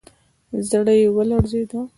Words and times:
زړه 0.69 0.93
يې 1.01 1.07
ولړزېد. 1.15 1.71